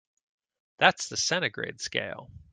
That's 0.79 1.09
the 1.09 1.15
centigrade 1.15 1.79
scale. 1.79 2.31